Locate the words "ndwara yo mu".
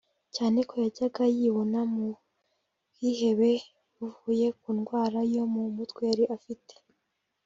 4.77-5.61